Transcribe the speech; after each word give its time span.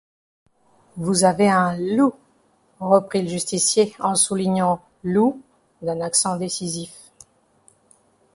Vous 0.97 1.25
avez 1.25 1.47
un 1.47 1.77
loup, 1.77 2.15
reprit 2.79 3.21
le 3.21 3.27
justicier, 3.27 3.93
en 3.99 4.15
soulignant 4.15 4.83
«loup» 5.03 5.43
d’un 5.83 6.01
accent 6.01 6.37
décisif. 6.37 6.91